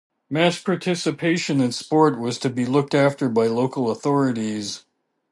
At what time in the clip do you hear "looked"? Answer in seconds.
2.65-2.95